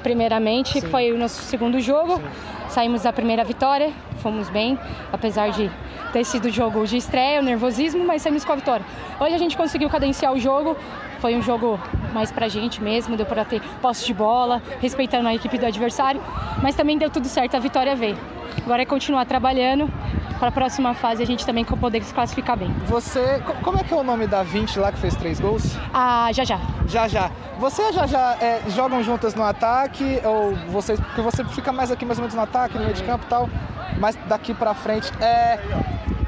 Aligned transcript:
primeiramente, 0.00 0.80
Sim. 0.80 0.88
foi 0.88 1.12
o 1.12 1.18
nosso 1.18 1.42
segundo 1.42 1.80
jogo. 1.80 2.16
Sim. 2.16 2.22
Saímos 2.68 3.02
da 3.02 3.12
primeira 3.12 3.42
vitória, 3.42 3.90
fomos 4.22 4.48
bem, 4.48 4.78
apesar 5.12 5.50
de 5.50 5.70
ter 6.12 6.24
sido 6.24 6.50
jogo 6.50 6.86
de 6.86 6.96
estreia, 6.96 7.40
o 7.40 7.42
nervosismo, 7.42 8.04
mas 8.04 8.22
saímos 8.22 8.44
com 8.44 8.52
a 8.52 8.56
vitória. 8.56 8.84
Hoje 9.18 9.34
a 9.34 9.38
gente 9.38 9.56
conseguiu 9.56 9.88
cadenciar 9.88 10.32
o 10.32 10.38
jogo, 10.38 10.76
foi 11.20 11.36
um 11.36 11.42
jogo 11.42 11.80
mais 12.12 12.30
pra 12.30 12.48
gente 12.48 12.82
mesmo, 12.82 13.16
deu 13.16 13.26
para 13.26 13.44
ter 13.44 13.60
posse 13.82 14.06
de 14.06 14.14
bola, 14.14 14.62
respeitando 14.80 15.28
a 15.28 15.34
equipe 15.34 15.58
do 15.58 15.66
adversário, 15.66 16.20
mas 16.62 16.74
também 16.74 16.96
deu 16.96 17.10
tudo 17.10 17.26
certo, 17.26 17.56
a 17.56 17.60
vitória 17.60 17.94
veio. 17.94 18.16
Agora 18.64 18.82
é 18.82 18.86
continuar 18.86 19.24
trabalhando 19.24 19.90
para 20.40 20.48
a 20.48 20.52
próxima 20.52 20.94
fase 20.94 21.22
a 21.22 21.26
gente 21.26 21.46
também 21.46 21.64
poder 21.64 22.02
se 22.02 22.12
classificar 22.12 22.56
bem. 22.56 22.74
Você. 22.86 23.40
co- 23.46 23.54
Como 23.62 23.78
é 23.78 23.84
que 23.84 23.94
é 23.94 23.96
o 23.96 24.02
nome 24.02 24.26
da 24.26 24.42
20 24.42 24.80
lá 24.80 24.90
que 24.90 24.98
fez 24.98 25.14
três 25.14 25.38
gols? 25.38 25.76
Ah, 25.94 26.30
já 26.32 26.42
já. 26.44 26.58
Já 26.88 27.06
já. 27.06 27.30
Você 27.58 27.92
já 27.92 28.06
já 28.06 28.36
é, 28.40 28.62
jogam 28.68 29.02
juntas 29.02 29.34
no 29.34 29.44
ataque? 29.44 30.20
Ou 30.24 30.54
vocês. 30.72 30.98
Porque 30.98 31.20
você 31.20 31.44
fica 31.44 31.70
mais 31.70 31.90
aqui 31.92 32.04
mais 32.04 32.18
ou 32.18 32.22
menos 32.22 32.34
no 32.34 32.42
ataque, 32.42 32.76
no 32.76 32.82
meio 32.84 32.94
de 32.94 33.02
campo 33.04 33.24
e 33.24 33.28
tal. 33.28 33.48
Mas 33.98 34.16
daqui 34.26 34.52
pra 34.54 34.74
frente. 34.74 35.12
É. 35.20 35.58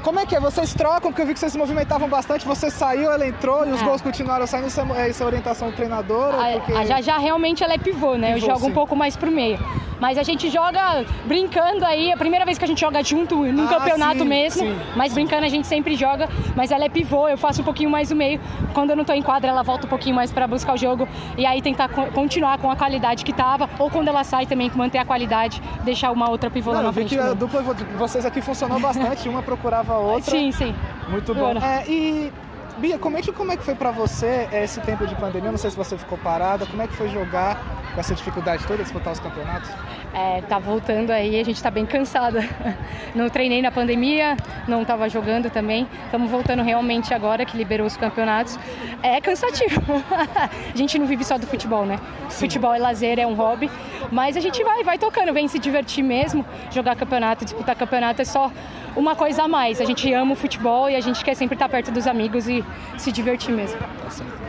Como 0.03 0.19
é 0.19 0.25
que 0.25 0.35
é? 0.35 0.39
Vocês 0.39 0.73
trocam, 0.73 1.11
porque 1.11 1.21
eu 1.21 1.25
vi 1.25 1.33
que 1.33 1.39
vocês 1.39 1.51
se 1.53 1.57
movimentavam 1.57 2.09
bastante, 2.09 2.45
você 2.45 2.69
saiu, 2.69 3.09
ela 3.09 3.25
entrou 3.25 3.65
e 3.65 3.71
os 3.71 3.81
É. 3.81 3.85
gols 3.85 4.01
continuaram 4.01 4.45
saindo. 4.45 4.67
Isso 4.67 4.81
é, 4.81 5.09
isso 5.09 5.23
é 5.23 5.25
orientação 5.25 5.69
do 5.69 5.75
treinador? 5.75 6.35
A, 6.35 6.51
porque... 6.59 6.73
a 6.73 6.85
Jajá 6.85 7.17
realmente 7.17 7.63
ela 7.63 7.73
é 7.73 7.77
pivô, 7.77 8.15
né? 8.15 8.33
Pivô, 8.33 8.45
eu 8.45 8.49
jogo 8.51 8.65
sim. 8.65 8.71
um 8.71 8.73
pouco 8.73 8.95
mais 8.97 9.15
pro 9.15 9.31
meio. 9.31 9.57
Mas 10.03 10.17
a 10.17 10.23
gente 10.23 10.49
joga 10.49 11.05
brincando 11.25 11.85
aí, 11.85 12.09
é 12.09 12.13
a 12.13 12.17
primeira 12.17 12.43
vez 12.43 12.57
que 12.57 12.65
a 12.65 12.67
gente 12.67 12.81
joga 12.81 13.01
junto 13.01 13.37
num 13.45 13.63
Ah, 13.63 13.69
campeonato 13.69 14.19
sim, 14.19 14.25
mesmo. 14.25 14.61
sim. 14.67 14.77
Mas 14.97 15.13
brincando 15.13 15.45
a 15.45 15.47
gente 15.47 15.65
sempre 15.65 15.95
joga. 15.95 16.27
Mas 16.57 16.71
ela 16.71 16.83
é 16.83 16.89
pivô, 16.89 17.29
eu 17.29 17.37
faço 17.37 17.61
um 17.61 17.63
pouquinho 17.63 17.89
mais 17.89 18.11
o 18.11 18.15
meio. 18.15 18.37
Quando 18.73 18.89
eu 18.89 18.97
não 18.97 19.05
tô 19.05 19.13
em 19.13 19.21
quadra, 19.21 19.49
ela 19.49 19.63
volta 19.63 19.85
um 19.85 19.89
pouquinho 19.89 20.13
mais 20.13 20.29
para 20.29 20.45
buscar 20.45 20.73
o 20.73 20.77
jogo. 20.77 21.07
E 21.37 21.45
aí 21.45 21.61
tentar 21.61 21.87
co- 21.87 22.07
continuar 22.07 22.57
com 22.57 22.69
a 22.69 22.75
qualidade 22.75 23.23
que 23.23 23.31
tava. 23.31 23.69
Ou 23.79 23.89
quando 23.89 24.09
ela 24.09 24.25
sai 24.25 24.45
também, 24.45 24.69
manter 24.75 24.97
a 24.97 25.05
qualidade, 25.05 25.61
deixar 25.85 26.11
uma 26.11 26.29
outra 26.29 26.49
pivô 26.49 26.71
lá 26.71 26.77
Não, 26.79 26.83
na 26.83 26.89
eu 26.89 26.91
vi 26.91 27.07
frente. 27.07 27.15
que 27.15 27.21
a 27.21 27.33
dupla 27.33 27.63
de 27.73 27.85
vocês 27.95 28.25
aqui 28.25 28.41
funcionou 28.41 28.81
bastante, 28.81 29.29
uma 29.29 29.41
procurava 29.41 29.93
a 29.93 29.97
outra. 29.99 30.31
Sim, 30.31 30.51
sim. 30.51 30.75
Muito 31.07 31.33
bom. 31.33 31.53
É, 31.61 31.89
e 31.89 32.29
Bia, 32.77 32.97
comente 32.97 33.31
como 33.31 33.51
é 33.51 33.57
que 33.57 33.63
foi 33.63 33.75
pra 33.75 33.91
você 33.91 34.47
é, 34.51 34.63
esse 34.63 34.79
tempo 34.81 35.05
de 35.05 35.15
pandemia. 35.15 35.51
Não 35.51 35.57
sei 35.57 35.69
se 35.69 35.77
você 35.77 35.97
ficou 35.97 36.17
parada. 36.17 36.65
Como 36.65 36.81
é 36.81 36.87
que 36.87 36.93
foi 36.93 37.07
jogar 37.09 37.61
com 37.93 37.99
essa 37.99 38.15
dificuldade 38.15 38.65
toda, 38.65 38.81
disputar 38.81 39.13
os 39.13 39.19
campeonatos? 39.19 39.69
É, 40.13 40.41
tá 40.41 40.59
voltando 40.59 41.11
aí, 41.11 41.39
a 41.39 41.43
gente 41.43 41.61
tá 41.61 41.71
bem 41.71 41.85
cansada. 41.85 42.47
Não 43.15 43.29
treinei 43.29 43.61
na 43.61 43.71
pandemia, 43.71 44.35
não 44.67 44.83
tava 44.83 45.07
jogando 45.07 45.49
também. 45.49 45.87
Estamos 46.05 46.31
voltando 46.31 46.63
realmente 46.63 47.13
agora 47.13 47.45
que 47.45 47.55
liberou 47.55 47.85
os 47.85 47.95
campeonatos. 47.95 48.57
É 49.03 49.21
cansativo. 49.21 49.81
a 50.73 50.75
gente 50.75 50.97
não 50.97 51.05
vive 51.05 51.23
só 51.23 51.37
do 51.37 51.45
futebol, 51.45 51.85
né? 51.85 51.99
Futebol 52.29 52.73
é 52.73 52.79
lazer, 52.79 53.19
é 53.19 53.27
um 53.27 53.35
hobby. 53.35 53.69
Mas 54.11 54.35
a 54.35 54.39
gente 54.39 54.63
vai, 54.63 54.83
vai 54.83 54.97
tocando, 54.97 55.31
vem 55.31 55.47
se 55.47 55.59
divertir 55.59 56.03
mesmo. 56.03 56.43
Jogar 56.71 56.95
campeonato, 56.95 57.45
disputar 57.45 57.75
campeonato 57.75 58.21
é 58.21 58.25
só 58.25 58.51
uma 58.95 59.15
coisa 59.15 59.43
a 59.43 59.47
mais. 59.47 59.81
A 59.81 59.85
gente 59.85 60.11
ama 60.13 60.33
o 60.33 60.35
futebol 60.35 60.89
e 60.89 60.95
a 60.95 61.01
gente 61.01 61.23
quer 61.23 61.35
sempre 61.35 61.55
estar 61.55 61.69
perto 61.69 61.91
dos 61.91 62.07
amigos 62.07 62.47
e 62.47 62.63
se 62.97 63.11
divertir 63.11 63.53
mesmo. 63.53 63.79